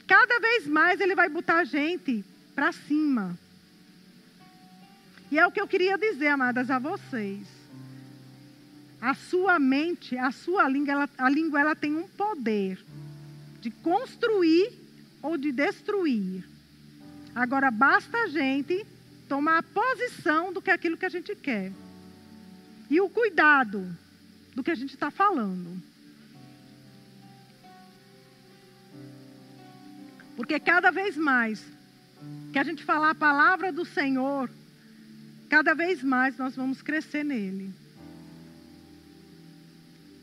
[0.04, 2.24] Cada vez mais ele vai botar a gente
[2.56, 3.38] para cima.
[5.30, 7.57] E é o que eu queria dizer, amadas, a vocês.
[9.00, 12.78] A sua mente, a sua língua, ela, a língua ela tem um poder
[13.60, 14.72] de construir
[15.22, 16.44] ou de destruir.
[17.34, 18.84] Agora basta a gente
[19.28, 21.72] tomar a posição do que é aquilo que a gente quer.
[22.90, 23.86] E o cuidado
[24.54, 25.80] do que a gente está falando.
[30.36, 31.62] Porque cada vez mais
[32.52, 34.50] que a gente falar a palavra do Senhor,
[35.48, 37.72] cada vez mais nós vamos crescer nele.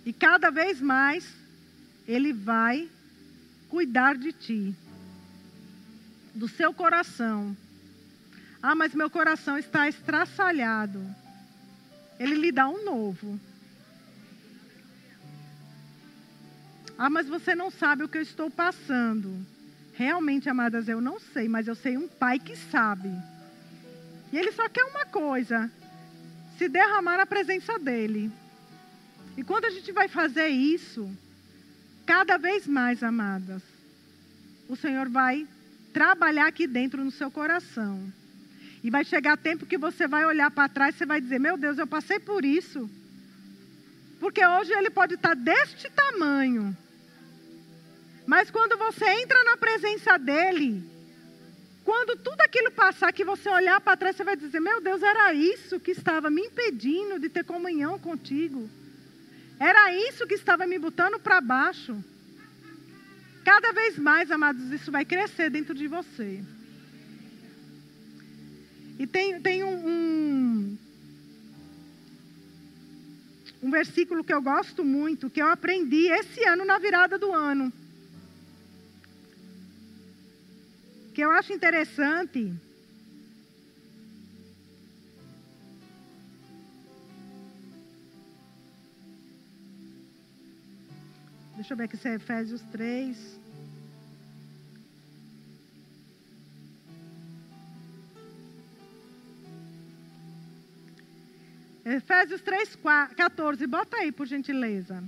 [0.05, 1.27] E cada vez mais
[2.07, 2.87] ele vai
[3.69, 4.75] cuidar de ti
[6.33, 7.57] do seu coração.
[8.61, 11.03] Ah, mas meu coração está estraçalhado.
[12.19, 13.39] Ele lhe dá um novo.
[16.97, 19.45] Ah, mas você não sabe o que eu estou passando.
[19.93, 23.09] Realmente, amadas, eu não sei, mas eu sei um pai que sabe.
[24.31, 25.69] E ele só quer uma coisa:
[26.57, 28.31] se derramar na presença dele.
[29.37, 31.09] E quando a gente vai fazer isso,
[32.05, 33.61] cada vez mais, amadas,
[34.69, 35.47] o Senhor vai
[35.93, 38.11] trabalhar aqui dentro no seu coração.
[38.83, 41.77] E vai chegar tempo que você vai olhar para trás e vai dizer: Meu Deus,
[41.77, 42.89] eu passei por isso.
[44.19, 46.75] Porque hoje ele pode estar deste tamanho.
[48.27, 50.83] Mas quando você entra na presença dele,
[51.83, 55.33] quando tudo aquilo passar, que você olhar para trás, você vai dizer: Meu Deus, era
[55.33, 58.69] isso que estava me impedindo de ter comunhão contigo.
[59.59, 62.03] Era isso que estava me botando para baixo.
[63.43, 66.43] Cada vez mais, amados, isso vai crescer dentro de você.
[68.97, 70.77] E tem, tem um, um,
[73.63, 77.71] um versículo que eu gosto muito, que eu aprendi esse ano na virada do ano.
[81.13, 82.53] Que eu acho interessante.
[91.55, 93.39] Deixa eu ver aqui se é Efésios 3.
[101.85, 102.77] Efésios 3,
[103.15, 103.65] 14.
[103.67, 105.01] Bota aí, por gentileza.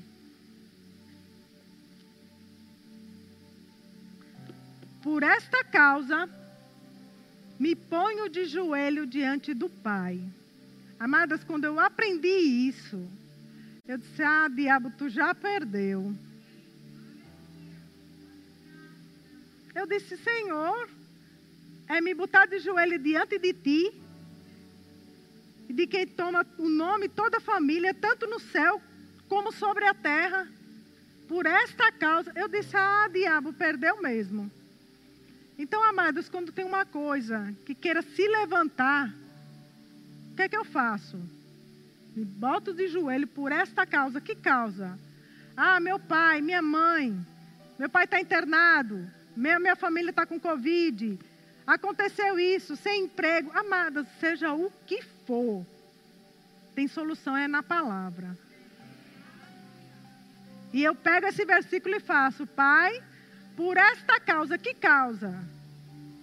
[5.03, 6.29] Por esta causa,
[7.59, 10.21] me ponho de joelho diante do Pai.
[10.99, 13.05] Amadas, quando eu aprendi isso,
[13.85, 16.15] eu disse: Ah, diabo, tu já perdeu.
[19.77, 20.89] Eu disse: Senhor,
[21.87, 23.93] é me botar de joelho diante de ti
[25.69, 28.81] de quem toma o nome toda a família, tanto no céu
[29.29, 30.47] como sobre a terra.
[31.27, 34.49] Por esta causa, eu disse: Ah, diabo, perdeu mesmo.
[35.59, 39.13] Então, amados, quando tem uma coisa que queira se levantar,
[40.31, 41.21] o que é que eu faço?
[42.15, 44.19] Me boto de joelho por esta causa.
[44.19, 44.97] Que causa?
[45.55, 47.15] Ah, meu pai, minha mãe,
[47.77, 49.07] meu pai está internado,
[49.37, 51.19] minha, família está com Covid,
[51.65, 53.51] aconteceu isso, sem emprego.
[53.53, 55.63] Amadas, seja o que for,
[56.73, 58.35] tem solução é na palavra.
[60.73, 63.01] E eu pego esse versículo e faço, Pai,
[63.55, 65.33] por esta causa, que causa?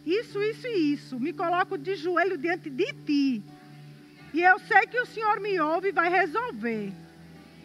[0.04, 1.18] Isso, isso e isso.
[1.18, 3.42] Me coloco de joelho diante de ti.
[4.34, 6.92] E eu sei que o Senhor me ouve e vai resolver.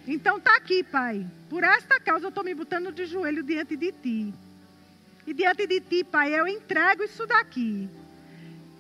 [0.08, 1.26] Então tá aqui, Pai.
[1.50, 4.34] Por esta causa eu estou me botando de joelho diante de ti.
[5.28, 7.89] E diante de ti, Pai, eu entrego isso daqui.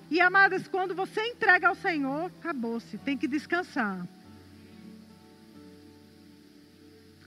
[0.09, 4.07] E amadas, quando você entrega ao Senhor, acabou-se, tem que descansar.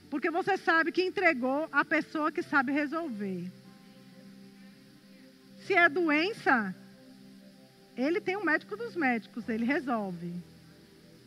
[0.09, 3.49] Porque você sabe que entregou a pessoa que sabe resolver.
[5.65, 6.75] Se é doença,
[7.95, 10.33] ele tem um médico dos médicos, ele resolve.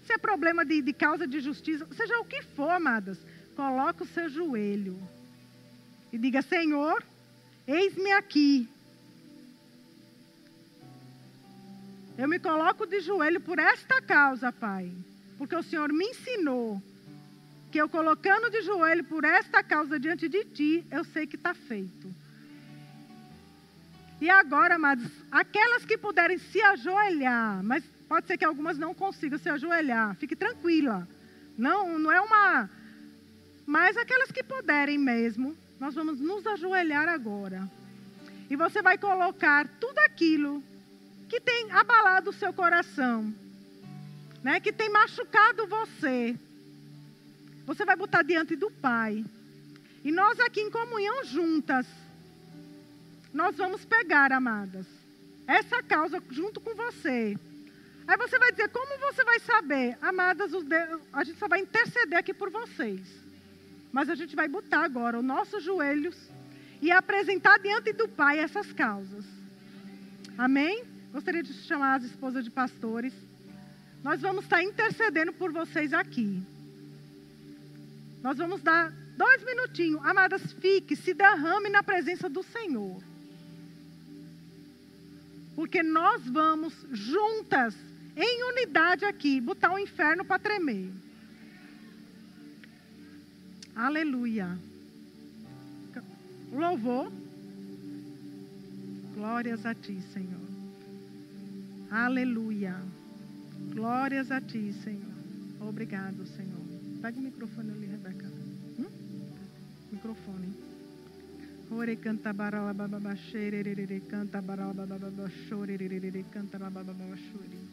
[0.04, 3.18] Se é problema de, de causa de justiça, seja o que for, amadas,
[3.56, 4.96] coloque o seu joelho
[6.12, 7.02] e diga: Senhor,
[7.66, 8.68] eis-me aqui.
[12.16, 14.90] Eu me coloco de joelho por esta causa, Pai,
[15.36, 16.82] porque o Senhor me ensinou
[17.70, 21.52] que eu colocando de joelho por esta causa diante de ti, eu sei que está
[21.52, 22.14] feito.
[24.18, 29.38] E agora, amados, aquelas que puderem se ajoelhar, mas pode ser que algumas não consigam
[29.38, 31.06] se ajoelhar, fique tranquila.
[31.58, 32.70] Não, não é uma.
[33.66, 37.68] Mas aquelas que puderem mesmo, nós vamos nos ajoelhar agora.
[38.48, 40.62] E você vai colocar tudo aquilo
[41.28, 43.34] que tem abalado o seu coração,
[44.42, 44.60] né?
[44.60, 46.36] que tem machucado você,
[47.66, 49.24] você vai botar diante do Pai.
[50.04, 51.86] E nós aqui em comunhão juntas,
[53.34, 54.86] nós vamos pegar, amadas,
[55.46, 57.36] essa causa junto com você.
[58.06, 59.98] Aí você vai dizer, como você vai saber?
[60.00, 60.52] Amadas,
[61.12, 63.25] a gente só vai interceder aqui por vocês.
[63.96, 66.14] Mas a gente vai botar agora os nossos joelhos
[66.82, 69.24] e apresentar diante do Pai essas causas.
[70.36, 70.84] Amém?
[71.10, 73.14] Gostaria de chamar as esposas de pastores.
[74.04, 76.42] Nós vamos estar intercedendo por vocês aqui.
[78.22, 80.04] Nós vamos dar dois minutinhos.
[80.04, 83.02] Amadas, fique, se derrame na presença do Senhor.
[85.54, 87.74] Porque nós vamos juntas,
[88.14, 91.05] em unidade aqui, botar o inferno para tremer.
[93.76, 94.58] Aleluia.
[96.50, 97.12] Louvor.
[99.14, 100.40] Glórias a ti, Senhor.
[101.90, 102.74] Aleluia.
[103.74, 105.12] Glórias a ti, Senhor.
[105.60, 106.64] Obrigado, Senhor.
[107.02, 108.26] Pega o microfone ali, Rebeca.
[108.78, 108.88] Hum?
[109.92, 110.48] Microfone.
[111.70, 112.72] Ore canta barala
[113.16, 114.86] xererere canta barala
[115.48, 117.65] chorerere canta bababa chore.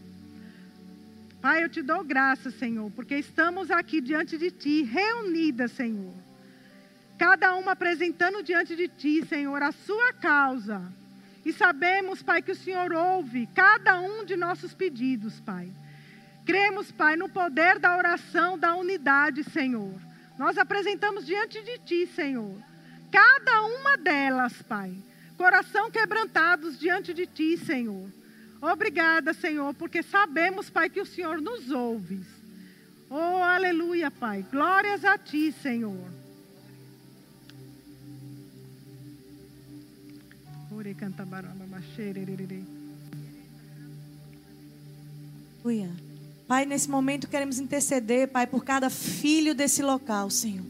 [1.43, 6.13] Pai, eu te dou graça, Senhor, porque estamos aqui diante de ti, reunidas, Senhor.
[7.17, 10.81] Cada uma apresentando diante de ti, Senhor, a sua causa.
[11.45, 15.69] E sabemos, Pai, que o Senhor ouve cada um de nossos pedidos, Pai.
[16.45, 19.99] Cremos, Pai, no poder da oração, da unidade, Senhor.
[20.39, 22.55] Nós apresentamos diante de Ti, Senhor,
[23.11, 24.95] cada uma delas, Pai.
[25.35, 28.22] Coração quebrantados diante de Ti, Senhor.
[28.71, 32.21] Obrigada, Senhor, porque sabemos, Pai, que o Senhor nos ouve.
[33.09, 34.45] Oh, aleluia, Pai.
[34.49, 36.07] Glórias a Ti, Senhor.
[45.65, 45.91] Aleluia.
[46.47, 50.65] Pai, nesse momento queremos interceder, Pai, por cada filho desse local, Senhor.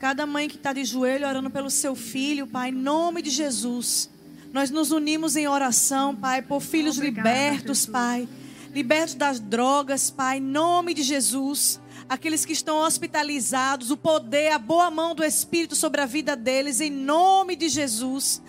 [0.00, 4.10] Cada mãe que está de joelho orando pelo seu filho, Pai, em nome de Jesus.
[4.52, 7.86] Nós nos unimos em oração, Pai, por filhos Obrigada, libertos, Jesus.
[7.86, 8.28] Pai.
[8.74, 11.80] Libertos das drogas, Pai, em nome de Jesus.
[12.06, 16.80] Aqueles que estão hospitalizados, o poder, a boa mão do Espírito sobre a vida deles,
[16.80, 18.42] em nome de Jesus.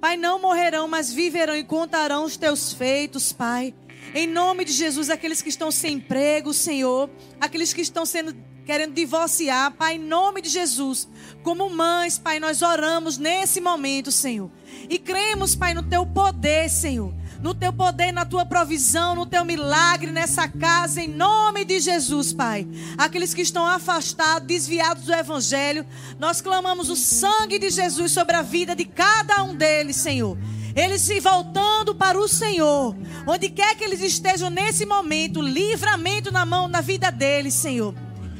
[0.00, 3.74] Pai, não morrerão, mas viverão e contarão os teus feitos, Pai.
[4.14, 8.34] Em nome de Jesus, aqueles que estão sem emprego, Senhor, aqueles que estão sendo
[8.64, 11.08] querendo divorciar, Pai, em nome de Jesus,
[11.42, 14.50] como mães, Pai, nós oramos nesse momento, Senhor.
[14.88, 17.12] E cremos, Pai, no teu poder, Senhor.
[17.40, 22.32] no teu poder, na tua provisão, no teu milagre nessa casa, em nome de Jesus,
[22.32, 22.66] Pai.
[22.96, 25.86] Aqueles que estão afastados, desviados do Evangelho,
[26.18, 30.36] nós clamamos o sangue de Jesus sobre a vida de cada um deles, Senhor.
[30.74, 32.94] Eles se voltando para o Senhor,
[33.26, 37.94] onde quer que eles estejam nesse momento, livramento na mão, na vida deles, Senhor.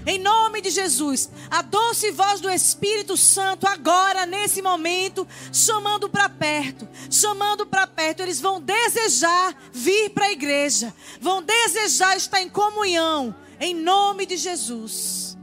[0.09, 6.31] Em nome de Jesus, a doce voz do Espírito Santo agora, nesse momento, chamando para
[6.31, 8.23] perto, chamando para perto.
[8.23, 14.39] Eles vão desejar vir para a igreja, vão desejar estar em comunhão, em nome de
[14.39, 15.37] Jesus.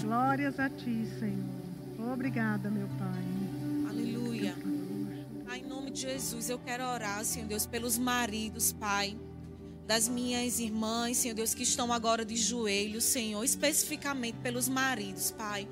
[0.00, 2.10] Glórias a ti, Senhor.
[2.10, 3.90] Obrigada, meu Pai.
[3.90, 4.56] Aleluia.
[5.44, 9.14] Pai, em nome de Jesus, eu quero orar, Senhor Deus, pelos maridos, Pai
[9.92, 15.68] das minhas irmãs, Senhor Deus, que estão agora de joelhos, Senhor, especificamente pelos maridos, Pai.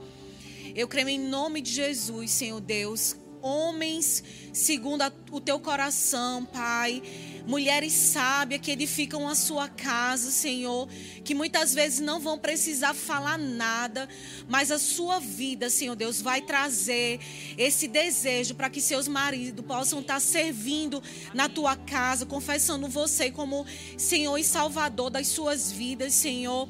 [0.74, 4.22] Eu creio em nome de Jesus, Senhor Deus, homens
[4.52, 7.02] segundo a, o teu coração, Pai.
[7.46, 10.88] Mulheres sábias que edificam a sua casa, Senhor,
[11.24, 14.08] que muitas vezes não vão precisar falar nada,
[14.48, 17.18] mas a sua vida, Senhor Deus, vai trazer
[17.56, 21.02] esse desejo para que seus maridos possam estar servindo
[21.34, 23.66] na tua casa, confessando você como
[23.96, 26.68] Senhor e Salvador das suas vidas, Senhor.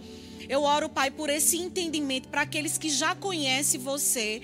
[0.48, 4.40] Eu oro, Pai, por esse entendimento para aqueles que já conhecem você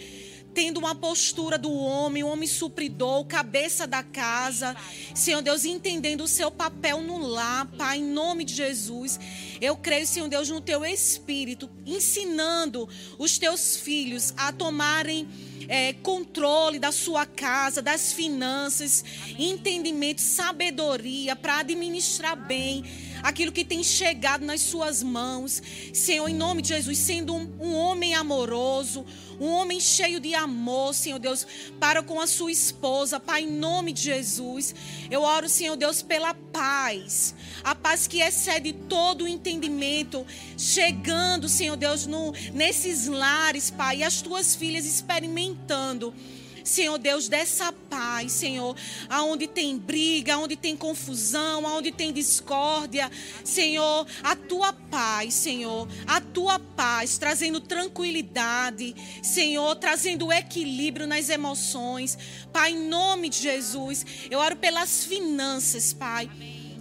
[0.57, 4.75] tendo uma postura do homem, o homem supridor, cabeça da casa.
[5.15, 9.21] Senhor Deus, entendendo o seu papel no lar, Pai, em nome de Jesus.
[9.61, 12.89] Eu creio, Senhor Deus, no teu espírito, ensinando
[13.19, 15.29] os teus filhos a tomarem
[15.69, 19.05] é, controle da sua casa, das finanças,
[19.39, 22.83] entendimento, sabedoria para administrar bem
[23.23, 25.63] aquilo que tem chegado nas suas mãos.
[25.93, 29.05] Senhor, em nome de Jesus, sendo um, um homem amoroso,
[29.41, 31.47] um homem cheio de amor, Senhor Deus,
[31.79, 34.75] para com a sua esposa, Pai, em nome de Jesus.
[35.11, 41.77] Eu oro, Senhor Deus, pela paz, a paz que excede todo o entendimento, chegando, Senhor
[41.77, 46.15] Deus, no, nesses lares, Pai, e as tuas filhas experimentando
[46.67, 48.77] Senhor Deus, dessa paz, Senhor,
[49.09, 53.11] aonde tem briga, aonde tem confusão, aonde tem discórdia,
[53.45, 62.19] Senhor, a tua paz, Senhor, a tua paz, trazendo tranquilidade, Senhor, trazendo equilíbrio nas emoções,
[62.53, 66.29] Pai, em nome de Jesus, eu oro pelas finanças, Pai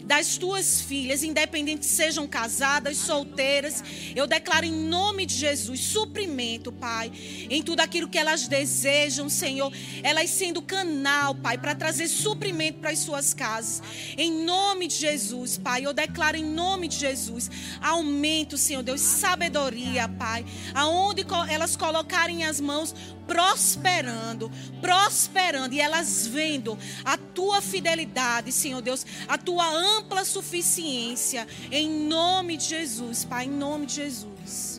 [0.06, 3.84] das tuas filhas, independente sejam casadas, solteiras,
[4.16, 7.12] eu declaro em nome de Jesus suprimento, Pai,
[7.50, 9.72] em tudo aquilo que elas desejam, Senhor,
[10.04, 13.82] elas sendo canal, Pai, para trazer suprimento para as suas casas.
[14.18, 17.50] Em nome de Jesus, Pai, eu declaro em nome de Jesus
[17.82, 22.94] aumento, Senhor Deus, sabedoria, Pai, aonde elas colocarem as mãos,
[23.28, 24.52] prosperando,
[24.82, 32.58] prosperando, e elas vendo a tua fidelidade, Senhor Deus, a tua ampla suficiência, em nome
[32.58, 34.76] de Jesus, Pai, em nome de Jesus.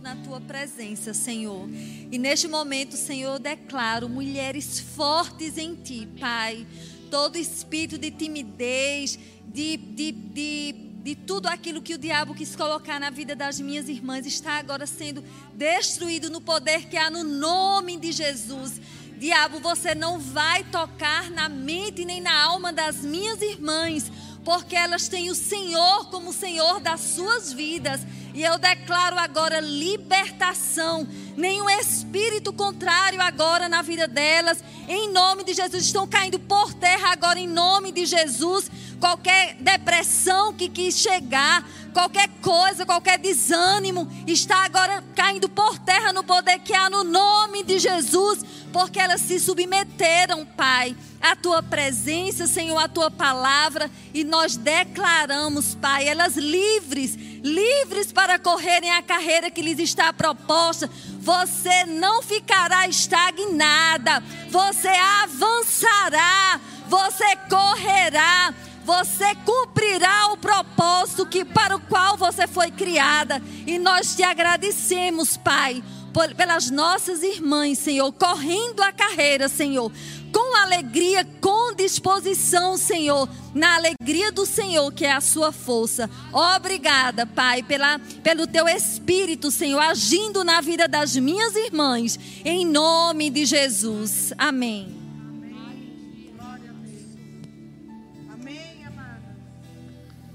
[0.00, 1.68] na tua presença, Senhor.
[2.10, 6.66] E neste momento, Senhor, eu declaro mulheres fortes em ti, Pai.
[7.10, 13.00] Todo espírito de timidez, de, de, de, de tudo aquilo que o diabo quis colocar
[13.00, 17.96] na vida das minhas irmãs está agora sendo destruído no poder que há no nome
[17.96, 18.80] de Jesus.
[19.18, 24.10] Diabo, você não vai tocar na mente nem na alma das minhas irmãs,
[24.44, 28.00] porque elas têm o Senhor como Senhor das suas vidas.
[28.32, 31.06] E eu declaro agora libertação.
[31.40, 34.62] Nenhum espírito contrário agora na vida delas.
[34.86, 35.86] Em nome de Jesus.
[35.86, 38.70] Estão caindo por terra agora em nome de Jesus
[39.00, 46.22] qualquer depressão que quis chegar, qualquer coisa, qualquer desânimo, está agora caindo por terra no
[46.22, 52.46] poder que há no nome de Jesus, porque elas se submeteram, Pai, à tua presença,
[52.46, 59.50] Senhor, à tua palavra, e nós declaramos, Pai, elas livres, livres para correrem a carreira
[59.50, 60.90] que lhes está proposta.
[61.20, 68.54] Você não ficará estagnada, você avançará, você correrá
[68.90, 73.40] você cumprirá o propósito que para o qual você foi criada.
[73.64, 75.80] E nós te agradecemos, Pai,
[76.12, 79.92] por, pelas nossas irmãs, Senhor, correndo a carreira, Senhor,
[80.32, 86.08] com alegria, com disposição, Senhor, na alegria do Senhor, que é a sua força.
[86.32, 93.30] Obrigada, Pai, pela, pelo teu Espírito, Senhor, agindo na vida das minhas irmãs, em nome
[93.30, 94.32] de Jesus.
[94.38, 95.00] Amém.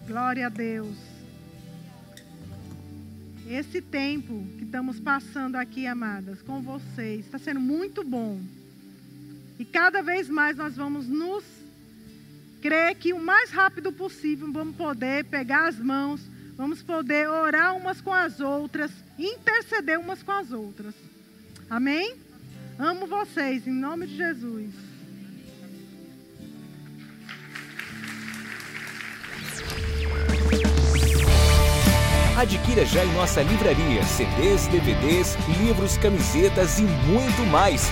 [0.08, 0.96] Glória a Deus.
[3.48, 8.40] esse tempo que estamos passando aqui, amadas, com vocês, está sendo muito bom.
[9.58, 11.44] E cada vez mais nós vamos nos
[12.62, 16.22] crer que o mais rápido possível vamos poder pegar as mãos,
[16.58, 20.96] vamos poder orar umas com as outras, interceder umas com as outras.
[21.70, 22.16] Amém?
[22.78, 24.74] Amo vocês, em nome de Jesus.
[32.38, 37.92] Adquira já em nossa livraria CDs, DVDs, livros, camisetas e muito mais.